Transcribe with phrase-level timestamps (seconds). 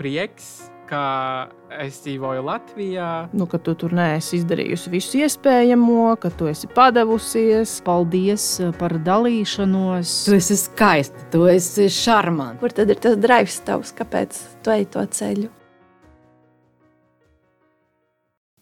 [0.00, 3.10] prieks, ka es dzīvoju Latvijā.
[3.36, 7.76] Nu, ka tu tur neesi izdarījusi visu iespējamo, ka tu esi padavusies.
[7.86, 10.14] Paldies eh, par dalīšanos.
[10.26, 12.58] Tu esi skaista, tu esi šarmants.
[12.62, 15.50] Kur tad ir tas drives tavs, kāpēc tu ej to ceļu?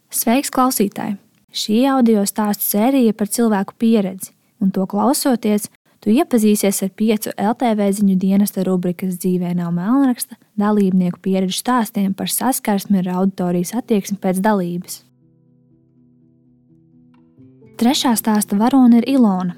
[0.09, 1.19] Sveiks, klausītāji!
[1.49, 5.65] Šī audio stāstu sērija par cilvēku pieredzi, un to klausoties,
[6.03, 12.31] tu iepazīsies ar piecu LTV ziņu dienesta rubrikas dzīvē nav melnraksta dalībnieku pieredžu stāstiem par
[12.31, 15.03] saskarsmi ar auditorijas attieksmi pēc dalības.
[17.79, 19.55] Trešā stāsta varone ir Ilona,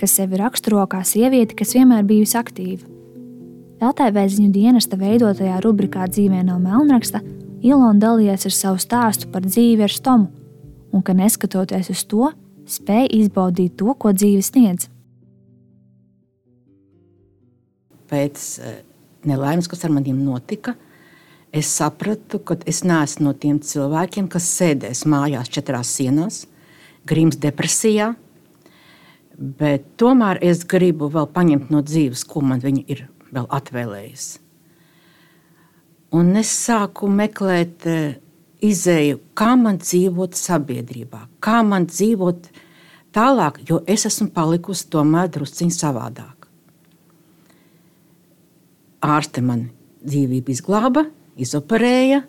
[0.00, 2.88] kas sevi raksturo kā sievieti, kas vienmēr bijusi aktīva.
[3.82, 7.22] LTV ziņu dienesta veidotajā rubrikā Dzīvē nav melnraksta
[7.62, 10.28] Ilona dalījās ar savu stāstu par dzīvi ar stomu,
[10.92, 12.28] un ka neskatoties uz to,
[12.68, 14.88] spēja izbaudīt to, ko dzīve sniedz.
[18.12, 18.80] Pēc eh,
[19.28, 20.74] nelaimes, kas ar maniem notika,
[21.52, 26.42] es sapratu, ka es neesmu no tiem cilvēkiem, kas sēdēs mājās četrās sienās,
[27.08, 28.12] grims depresijā.
[29.32, 34.40] Bet tomēr es gribu vēl paņemt no dzīves, ko man viņa ir vēl atvēlējusi.
[36.12, 38.18] Un es sāku meklēt eh,
[38.60, 42.52] izēju, kā man dzīvot sabiedrībā, kā man dzīvot
[43.16, 46.41] tālāk, jo es esmu palikusi tomēr drusciņā savādāk
[49.02, 49.66] ārste man
[50.06, 52.22] dzīvību izglāba, izoperēja.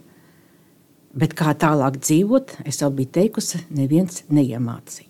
[1.13, 5.09] Bet kā tālāk dzīvot, es jau biju teikusi, neviens neiemācīja.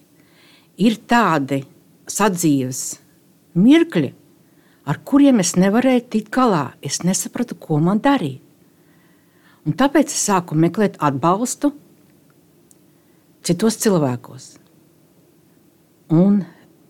[0.83, 1.61] Ir tādi
[2.09, 2.81] sadzīves
[3.55, 4.09] mirkļi,
[4.89, 6.73] ar kuriem es nevarēju tikt galā.
[6.83, 8.42] Es nesapratu, ko man darīt.
[9.64, 11.72] Un tāpēc es sāku meklēt atbalstu
[13.48, 14.50] citos cilvēkos.
[16.11, 16.42] Un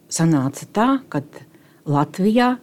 [0.09, 1.21] sanāca tā, ka
[1.85, 2.55] Latvijā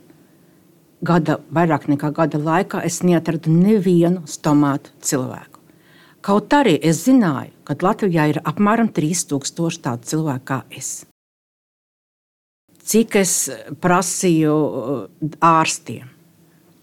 [1.02, 5.60] gada, vairāk nekā gada laikā es neatradu nevienu stomātu cilvēku.
[6.20, 11.06] Kaut arī es zināju, ka Latvijā ir apmēram 3000 tādu cilvēku kā es.
[12.90, 13.34] Cik es
[13.80, 15.04] prasīju uh,
[15.46, 16.08] ārstiem,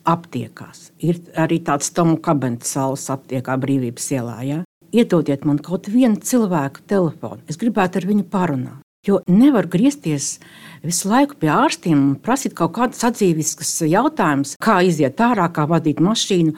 [0.08, 4.38] aptiekās, ir arī tāds Tomu kabinets saules aptiekā brīvības ielā.
[4.48, 4.60] Ja?
[4.96, 8.84] Iedodiet man kaut vienu cilvēku telefonu, es gribētu ar viņu parunāt.
[9.06, 10.38] Jo nevar griezties
[10.86, 16.02] visu laiku pie ārstiem un prasīt kaut kādus sadzīviskus jautājumus, kā iziet ārā, kā vadīt
[16.04, 16.56] mašīnu,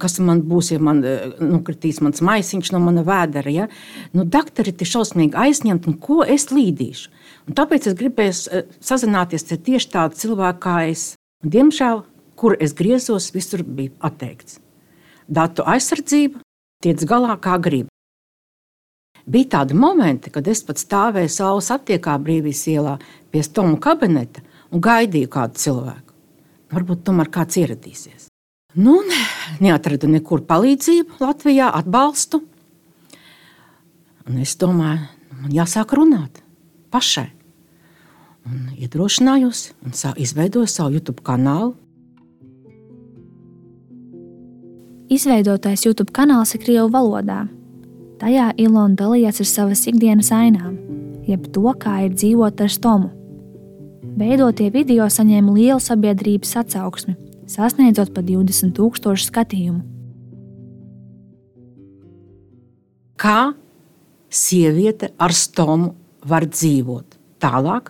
[0.00, 1.02] kas man būs, ja man
[1.40, 3.52] nokritīs mans maisiņš no mana vēdera.
[3.54, 3.68] Ja?
[4.16, 7.10] Nu, doktori ir šausmīgi aizņemti, un ko es līdīšu.
[7.48, 11.14] Un tāpēc es gribēju eh, sazināties ar tieši tādu cilvēku kā es.
[11.42, 12.04] Un, diemžēl,
[12.38, 14.60] kur es griezos, visur bija atteikts.
[15.30, 16.40] Datu aizsardzība
[16.84, 17.89] tiec galā kā grib.
[19.26, 22.96] Bija tādi momenti, kad es pat stāvēju saules aptiekā brīvīs ielā
[23.30, 26.14] pie Tomu kabineta un gaidīju kādu cilvēku.
[26.70, 28.28] Varbūt tomēr kāds ieradīsies.
[28.78, 29.18] Nu, ne,
[29.58, 32.44] neatradu nekur palīdzību Latvijā, atbalstu.
[34.30, 35.08] Un es domāju,
[35.42, 36.38] man jāsāk runāt
[36.94, 37.26] pašai.
[38.46, 41.74] Un iedrošinājos un izveidoju savu YouTube kanālu.
[45.10, 47.48] Izveidotais YouTube kanāls ir Krievijas valodā.
[48.20, 50.74] Tajā Ilona dalījās ar savas ikdienas ainām,
[51.24, 53.08] jeb to, kā ir dzīvot ar stomu.
[54.20, 57.14] Veidotie video saņēma lielu sabiedrības atsauksmi,
[57.48, 59.80] sasniedzot pat 20,000 skatījumu.
[63.20, 63.54] Kā
[64.28, 65.94] sieviete ar stomu
[66.28, 67.88] var dzīvot tālāk,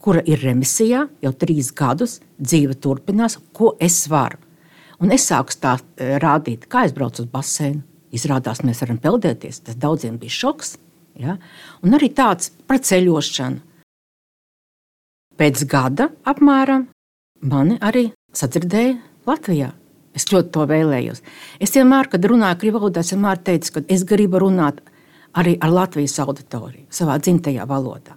[0.00, 4.40] kura ir remisijā jau trīs gadus, dzīve turpinās, ko es varu.
[5.04, 9.62] Un es sāku tā eh, rādīt, kā es braucu uz basēnu, Izrādās, mēs varam peldēties.
[9.66, 10.76] Tas daudziem bija šoks.
[11.18, 11.36] Ja?
[11.84, 13.64] Un arī tāds par ceļošanu.
[15.38, 16.88] Pēc gada apmēram
[17.46, 18.96] mani arī sadzirdēja
[19.28, 19.72] Latvijā.
[20.18, 21.20] Es ļoti to vēlējos.
[21.62, 24.80] Es vienmēr, kad runāju krievu valodā, vienmēr teicu, ka es gribu runāt
[25.38, 28.16] arī ar Latvijas auditoriju, savā dzimtajā valodā.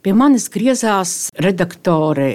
[0.00, 2.30] Pie manis griezās redaktori,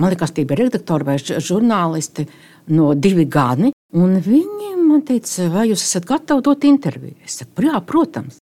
[0.00, 2.24] man liekas, tie bija redaktori vai žurnālisti
[2.72, 3.74] no divi gani.
[3.90, 7.16] Viņi man teica, vai jūs esat gatavi dot interviju?
[7.26, 8.38] Es saku, jā, protams.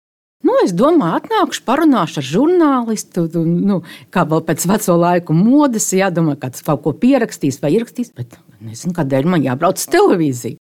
[0.42, 3.78] Nu, es domāju, atnākšu, parunāšu ar žurnālistu, nu,
[4.10, 8.10] kā vēl pēc veco laiku modes, jādomā, kāds kaut ko pierakstīs vai ierakstīs.
[8.16, 10.58] Bet nezinu, kādēļ man jābrauc uz televīziju.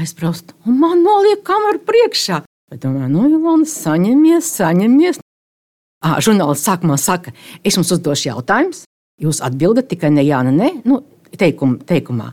[0.00, 2.40] Aizbraukt, un man noliek kameru priekšā.
[2.72, 5.20] Bet domāju, nu, Ilona, saņemies, saņemies.
[6.04, 7.32] À, žurnālists sākumā saka,
[7.64, 8.82] es jums uzdošu jautājumus,
[9.20, 11.02] jūs atbildat tikai ne jā, ne nē, nu,
[11.40, 12.32] teikum, teikumā.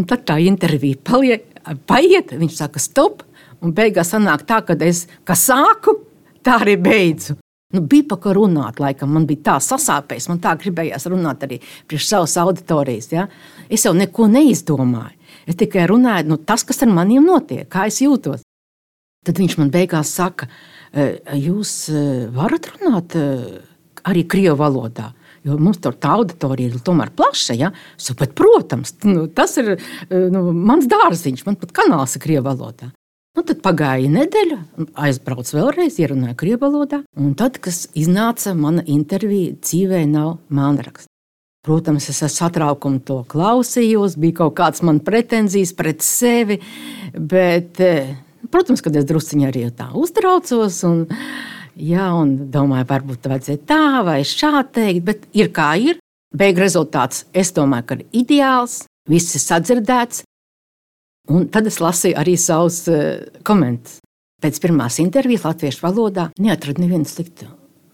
[0.00, 1.44] Un tad tā intervija paliek,
[1.88, 3.26] paiet, viņš saka, stop.
[3.60, 5.98] Un beigās sanāk tā, ka es kā sāku,
[6.40, 7.36] tā arī beidzu.
[7.76, 11.60] Nu, bija pa ko runāt, laikam man bija tā sasāpējis, man tā gribējās runāt arī
[11.86, 13.10] priekš savas auditorijas.
[13.12, 13.28] Ja?
[13.70, 15.14] Es jau neko neizdomāju.
[15.46, 18.42] Es tikai runāju, nu, tas, kas ar maniem notiek, kā es jūtos.
[19.26, 20.48] Tad viņš man beigās saka,
[20.90, 21.74] «E, jūs
[22.34, 23.14] varat runāt
[24.08, 25.12] arī krievu valodā.
[25.46, 27.56] Jo mums tur tā auditorija ir tomēr plaša.
[27.56, 27.72] Ja?
[27.96, 29.76] Saku, bet, protams, nu, tas ir
[30.10, 32.90] nu, mans dārziņš, man pat kanāls ir krievu valodā.
[33.38, 34.56] Nu, tad pagāja nedēļa,
[35.06, 37.04] aizbraucu vēlreiz, ierunāju krievu valodā.
[37.16, 41.06] Un tad, kad iznāca mana intervija, dzīvē nav mānraksta.
[41.64, 46.56] Protams, es ar satraukumu to klausījos, bija kaut kādas manas pretenzijas pret sevi,
[47.12, 48.14] bet, eh,
[48.50, 50.82] protams, kad es druskuļi arī tā uztraucos.
[50.88, 51.59] Un, jā,
[52.20, 56.00] un domāju, varbūt vajadzēja tā vai šādi teikt, bet ir kā ir.
[56.30, 60.22] Beigu rezultāts, es domāju, ka ir ideāls, viss ir sadzirdēts.
[61.30, 63.98] Un tad es lasīju arī savus uh, komentārus.
[64.40, 67.44] Pēc pirmās intervijas latviešu valodā neatradu nevienu sliktu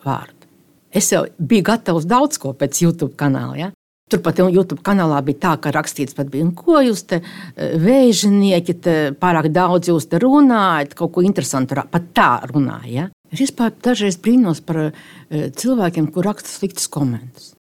[0.07, 0.47] vārdu.
[0.95, 3.57] Es jau biju gatavs daudz ko pēc YouTube kanāla.
[3.59, 3.71] Ja?
[4.07, 9.51] Turpat YouTube kanālā bija tā, ka rakstīts, bija, ko jūs te eh, vēžinieki, te pārāk
[9.55, 12.91] daudz jūs te runājat, kaut ko interesantu, pat tā runājat.
[12.95, 13.09] Ja?
[13.33, 17.55] Es vispār dažreiz brīnos par eh, cilvēkiem, kur raksta sliktus komentus.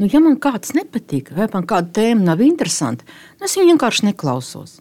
[0.00, 3.04] Nu, ja man kāds nepatīk, vai man kāda tēma nav interesanta,
[3.36, 4.78] nu, es viņu vienkārši neklausos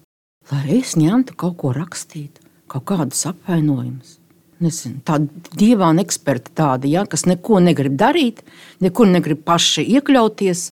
[0.51, 2.39] lai es ņemtu kaut ko rakstīt,
[2.71, 4.17] kaut kādus apvainojumus.
[4.59, 8.41] Nezinu, tāda dīvaina eksperta, tāda, ja, kas neko negrib darīt,
[8.83, 10.65] nekur negrib paši iekļauties.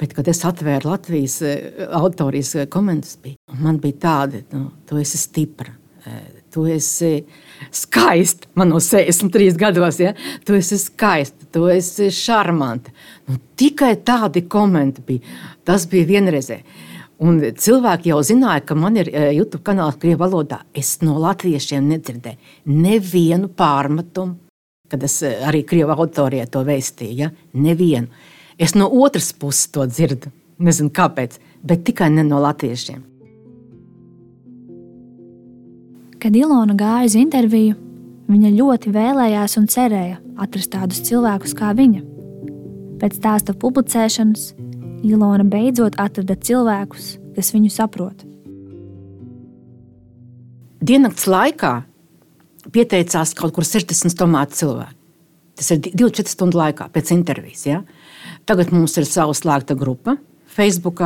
[0.00, 3.18] Bet, kad es atvēru Latvijas eh, autorijas eh, komentārus,
[3.60, 5.74] man bija tāda, nu, tu esi stipra,
[6.08, 6.22] eh,
[6.52, 7.12] tu esi
[7.70, 8.48] skaista.
[8.58, 10.14] Man no 63 gados, ja,
[10.46, 12.94] tu esi skaista, tu esi šarmanta.
[13.28, 15.36] Nu, tikai tādi komentāri bija.
[15.68, 16.88] Tas bija vienreizēji.
[17.22, 20.64] Un cilvēki jau zināja, ka man ir YouTube kanāls Krievijas valodā.
[20.74, 24.40] Es no latviešiem nedzirdēju nevienu pārmetumu,
[24.90, 27.18] kad es arī Krievijas autorijai to vēstīju.
[27.20, 27.30] Ja?
[27.54, 28.10] Nevienu.
[28.62, 30.30] Es no otras puses to dzirdu.
[30.62, 33.00] Nezinu kāpēc, bet tikai ne no latviešiem.
[36.22, 37.74] Kad Ilona gāja uz interviju,
[38.30, 42.04] viņa ļoti vēlējās un cerēja atrast tādus cilvēkus kā viņa.
[43.02, 44.52] Pēc stāsta publicēšanas
[45.02, 48.22] Ilona beidzot atrada cilvēkus, kas viņu saprot.
[50.82, 51.74] Diennakts laikā
[52.70, 55.01] pieteicās kaut kur 60 tomātu cilvēku.
[55.58, 57.66] Tas ir 24 stundu laikā pēc intervijas.
[57.68, 57.82] Ja?
[58.48, 60.16] Tagad mums ir sava slēgta grupa
[60.52, 61.04] Facebook.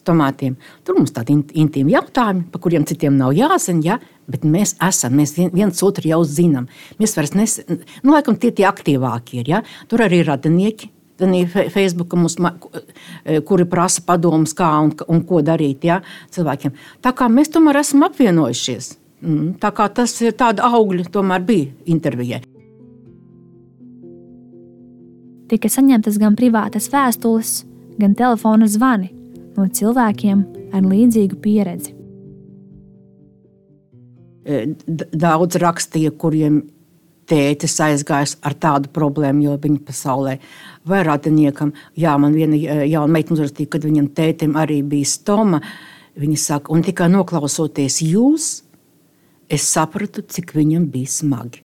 [0.00, 0.54] Tomātiem.
[0.86, 3.96] Tur mums tādi intīmi jautājumi, par kuriem citiem nav jāzina, ja?
[4.32, 6.70] bet mēs esam, mēs viens otru jau zinām.
[6.96, 9.50] Mēs vairs neesam, nu, laikam, tie tie aktīvākie ir.
[9.52, 9.60] Ja?
[9.90, 10.88] Tur arī ir radinieki,
[11.74, 12.38] Facebook, mums,
[13.24, 16.00] e, kuri prasa padomus, kā un, un ko darīt ja,
[16.32, 16.72] cilvēkiem.
[17.02, 18.94] Tā kā mēs tomēr esam apvienojušies.
[19.20, 22.40] Mm, tā kā tas ir tāds augļi, tomēr bija intervijai.
[25.50, 27.64] Tika saņemtas gan privātas vēstules,
[27.98, 29.10] gan telefona zvani
[29.56, 30.44] no cilvēkiem
[30.76, 31.94] ar līdzīgu pieredzi.
[34.46, 36.62] E, daudz rakstīja, kuriem
[37.30, 40.36] tētis aizgājis ar tādu problēmu, jo viņa pasaulē
[40.90, 45.60] vai radiniekam, jā, man viena jauna meitene uzrakstīja, kad viņam tētim arī bija stoma.
[46.20, 48.48] Viņa saka, un tikai noklausoties jūs,
[49.50, 51.62] es sapratu, cik viņam bija smagi.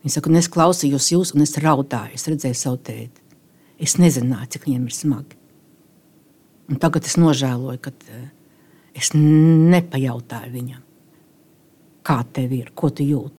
[0.00, 3.24] Viņa saka, un es klausījos jūs, un es raudāju, es redzēju savu tēti.
[3.80, 5.38] Es nezināju, cik viņam ir smagi.
[6.70, 7.92] Un tagad es nožēloju, ka
[8.96, 10.80] es nepajautāju viņam,
[12.06, 13.36] kā tev ir, ko tu jūti.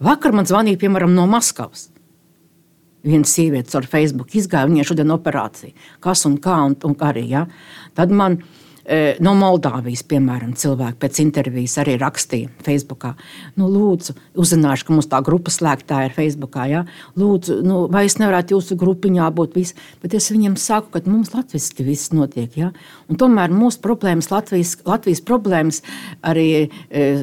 [0.00, 1.90] Vakar man zvanīja, piemēram, no Maskavas.
[3.04, 5.76] Viena sieviete ar Facebook izgāja, viņai šodien operācija.
[6.04, 7.26] Kas un kā, un, un arī.
[7.32, 7.46] Ja?
[7.96, 8.59] Tad man E,
[9.20, 13.06] no Moldāvijas, piemēram, cilvēki pēc intervijas arī rakstīja Facebook.
[13.58, 16.56] Nu, lūdzu, uzzināšu, ka mums tā grupa slēgtā ir Facebook.
[16.70, 16.84] Ja?
[17.20, 21.34] Lūdzu, nu, vai es nevarētu jūsu grupiņā būt visi, bet es viņiem saku, ka mums
[21.34, 22.50] latviešu viss notiek.
[22.58, 22.70] Ja?
[23.10, 25.82] Un tomēr mūsu problēmas, Latvijas, Latvijas problēmas,
[26.26, 26.70] arī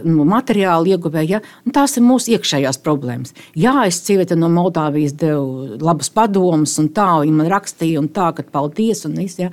[0.06, 1.72] nu, materiāli ieguvēja, ja?
[1.76, 3.36] tās ir mūsu iekšējās problēmas.
[3.58, 8.32] Jā, es sieviete no Moldāvijas devu labus padomus, un tā viņi man rakstīja, un tā,
[8.38, 9.40] ka paldies, un viss.
[9.42, 9.52] Ja?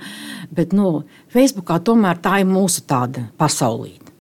[0.55, 1.03] Bet, nu,
[1.35, 4.13] Facebookā tomēr tā ir mūsu tāda pasaulīte.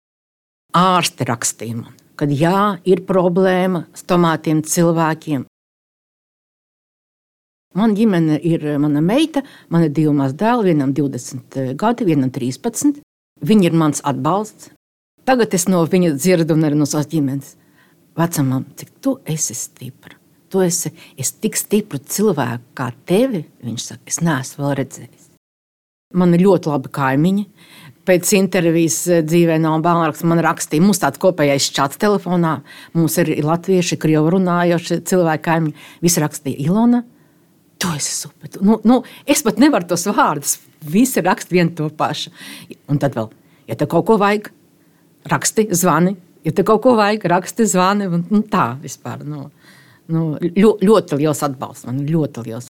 [0.74, 5.44] Ārsti rakstīja man, ka jā, ir problēma ar tomātiem cilvēkiem.
[7.78, 12.98] Man ģimene ir mana meita, man ir divi mazi dēli, vienam 20 gadi, vienam 13.
[13.46, 14.72] Viņa ir mans atbalsts.
[15.26, 17.54] Tagad es no viņa dzirdu un arī no savas ģimenes.
[18.18, 20.18] Vecamam, cik tu esi stipra.
[20.50, 25.23] Tu esi es tik stipru cilvēku kā tevi, viņš saka, es neesmu vēl redzējis.
[26.14, 27.44] Man ir ļoti labi kaimiņi.
[28.04, 30.22] Pēc intervijas eh, dzīvē nav bērns.
[30.28, 32.58] Man rakstīja, mums tāds kopējais čats telefonā.
[32.96, 35.86] Mums ir latvieši, krievi runājoši cilvēki, kaimiņi.
[36.04, 37.00] Visi rakstīja, Ilona,
[37.80, 38.52] tu esi super.
[38.60, 40.58] Nu, nu, es pat nevaru tos vārdus.
[40.84, 42.34] Visi raksta vienu to pašu.
[42.92, 43.30] Un tad vēl,
[43.70, 44.52] ja tev kaut ko vajag,
[45.32, 46.14] raksti, zvani.
[46.44, 48.10] Ja tev kaut ko vajag, raksti, zvani.
[48.12, 49.24] Un, nu, tā vispār.
[49.24, 49.48] Nu,
[50.12, 51.88] nu, ļoti liels atbalsts.
[51.88, 52.68] Man ļoti liels.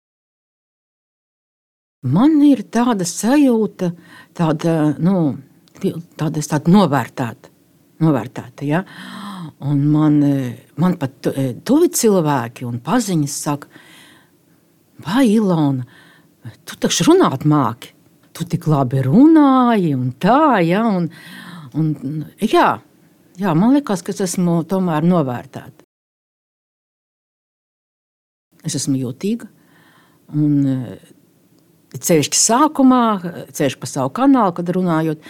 [2.05, 3.89] Man ir tāda sajūta,
[4.37, 5.39] tāda, nu,
[5.81, 7.53] tāda, tāda novērtēta.
[8.05, 8.83] novērtēta ja?
[9.65, 10.19] Un man,
[10.77, 11.31] man pat
[11.65, 13.71] tuvi cilvēki un paziņas saka,
[15.07, 15.87] vai Ilona,
[16.69, 17.95] tu taču runāt māki.
[18.35, 21.05] Tu tik labi runāji, un tā, ja, un,
[21.79, 21.93] un,
[22.43, 22.81] jā,
[23.39, 25.87] jā, man liekas, ka es esmu tomēr novērtēta.
[28.67, 29.47] Es esmu jūtīga,
[30.35, 30.57] un
[31.95, 33.03] Ceļš sākumā,
[33.55, 35.21] ceļš pa savu kanālu, kad runājot,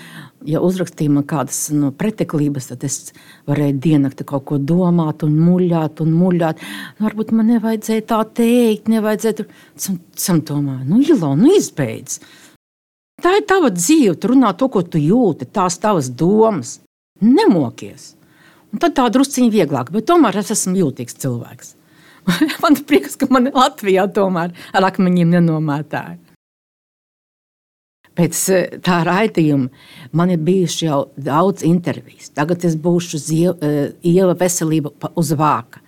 [0.48, 3.12] ja uzrakstīja man kādas no nu, preteklības, tad es
[3.50, 6.64] varēju diennakti kaut ko domāt, un muļāt, un muļāt.
[6.96, 9.46] Nu, varbūt man nevajadzēja tā teikt, nevajadzēja.
[9.76, 12.22] Sam domāju, nu, Ilo, nu, izbeidz.
[13.20, 16.78] Tā ir tava dzīve, tu runā to, ko tu jūti, tās tavas domas.
[17.20, 18.14] Nemokies.
[18.72, 21.74] Un tad tā drusciņi vieglāk, bet tomēr es esmu jūtīgs cilvēks.
[22.64, 26.23] man prieks, ka man Latvijā tomēr ar akmeņiem nenomētāja.
[28.14, 32.30] Pēc eh, tā raidījuma man ir bijuši jau daudz interviju.
[32.34, 35.82] Tagad es būšu eh, iela veselība uz vāka.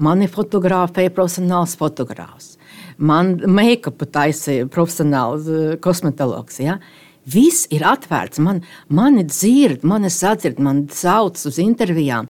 [0.00, 2.56] Mani fotografēja profesionāls fotogrāfs.
[2.96, 6.60] Man make-up taisīja profesionāls eh, kosmetologs.
[6.60, 6.76] Ja?
[7.24, 8.40] Viss ir atvērts.
[8.44, 12.28] Man, mani dzird, mani sadzird, man sauc uz intervijām.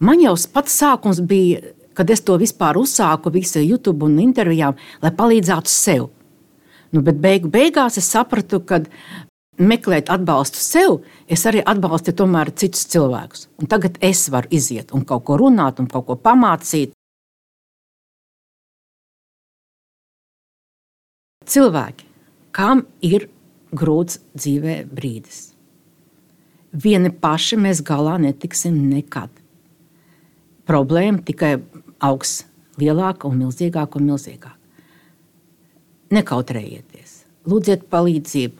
[0.00, 1.60] Man jau pats sākums bija,
[1.96, 6.08] kad es to vispār uzsāku, visu YouTube un intervijām, lai palīdzētu sev
[6.90, 8.80] Nu, bet beigu beigās es sapratu, ka
[9.60, 10.96] meklēt atbalstu sev,
[11.30, 13.46] es arī atbalstu tomēr citus cilvēkus.
[13.60, 16.96] Un tagad es varu iziet un kaut ko runāt, un kaut ko pamācīt.
[21.50, 22.06] Cilvēki,
[22.54, 23.28] kam ir
[23.74, 25.50] grūts dzīvē brīdis,
[26.70, 29.30] vieni paši mēs galā netiksim nekad.
[30.66, 31.56] Problēma tikai
[32.06, 32.44] augs
[32.78, 34.59] lielāka un milzīgāka un milzīgāka.
[36.10, 38.58] Nekautrējieties, lūdziet palīdzību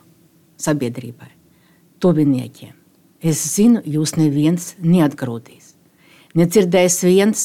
[0.61, 1.30] sabiedrībai,
[2.02, 2.76] tuviniekiem.
[3.21, 5.75] Es zinu, jūs neviens neatgrūdīs.
[6.38, 7.45] Nedzirdējis viens,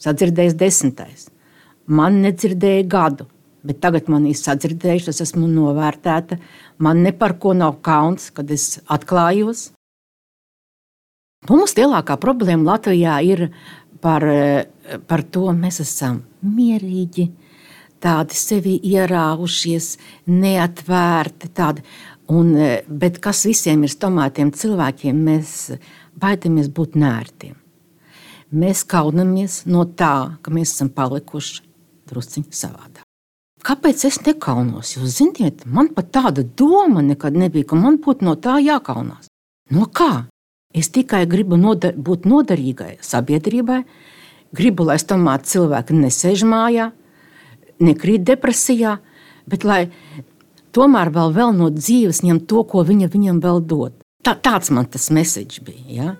[0.00, 1.26] sadzirdējis desmitais.
[1.90, 3.26] Man nedzirdēja gadu,
[3.66, 6.38] bet tagad man ir sadzirdējuši, es esmu novērtēta.
[6.82, 9.72] Man ne par ko nav kauns, kad es atklājos.
[11.50, 13.48] Mums lielākā problēma Latvijā ir
[14.02, 14.22] par,
[15.10, 17.26] par to, ka mēs esam mierīgi,
[18.02, 19.96] tādi sevi ierāvušies,
[20.30, 21.52] neatvērti.
[21.56, 21.84] Tādi.
[22.32, 25.72] Un, e, bet kas visiem ir tomēr cilvēkiem, mēs
[26.18, 27.56] baidamies būt nērtiem.
[28.52, 31.62] Mēs kaunamies no tā, ka mēs esam palikuši
[32.10, 33.06] drusciņi savādāk.
[33.62, 34.96] Kāpēc es nekaunos?
[34.96, 39.30] Jūs zināt, man pat tāda doma nekad nebija, ka man būtu no tā jākaunās.
[39.70, 40.26] No kā?
[40.74, 43.82] Es tikai gribu noder būt noderīgai sabiedrībai,
[44.56, 46.96] gribu, lai tomēr cilvēki nesēž mājās,
[47.80, 48.98] nekrīt depresijā,
[49.48, 49.86] bet lai
[50.76, 53.96] tomēr vēl, vēl no dzīves ņem to, ko viņa viņam vēl dod.
[54.22, 55.86] Tā, tāds man tas message bija.
[55.90, 56.10] Ja?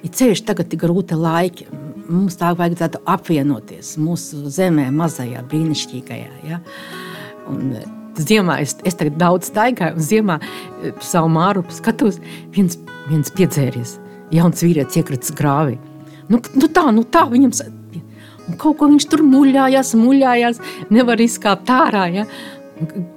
[0.00, 1.68] Ir ceļš tagad ir grūti laiki.
[2.10, 6.30] Mums tā vajadzētu apvienoties mūsu zemē, mazajā, brīnišķīgajā.
[6.48, 6.62] Ja?
[7.50, 7.74] Un,
[8.20, 12.18] Ziemā es, es tagad daudz staigāju, un ziemā eh, savu māru skatos,
[12.52, 12.76] viens,
[13.08, 13.94] viens piedzēries,
[14.34, 15.78] jauns vīrietis iekrits grāvī.
[16.28, 17.54] Nu, nu tā, nu tā viņam
[18.58, 22.06] kaut ko viņš tur muļājās, muļājās, nevar izkāpt ārā.
[22.14, 22.26] Ja?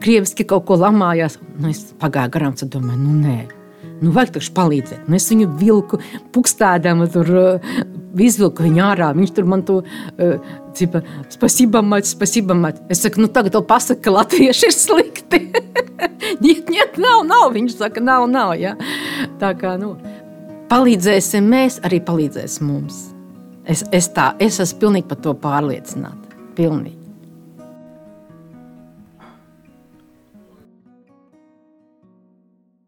[0.04, 1.40] Krieviski kaut ko lamājās.
[1.58, 3.38] Nu, es pagāju garām, tad domāju, nu nē.
[4.04, 5.06] Nu, vajag taču palīdzēt.
[5.08, 6.00] Nu, es viņu vilku,
[6.36, 7.78] pukstādām, tur uh,
[8.20, 9.14] izvilku viņu ārā.
[9.16, 12.82] Viņš tur man to uh, cipa, spasībā māt, spasībā māt.
[12.92, 15.42] Es saku, nu tagad tev pasaka, ka latvieši ir slikti.
[16.44, 17.52] Niet, niet, nav, nav.
[17.56, 18.56] Viņš saka, nav, nav.
[18.60, 18.74] Ja?
[19.40, 19.94] Tā kā, nu,
[20.72, 23.13] palīdzēsim mēs, arī palīdzēs mums.
[23.66, 26.42] Es, es, tā, es esmu pilnīgi par to pārliecināta.
[26.58, 27.03] Pilnīgi.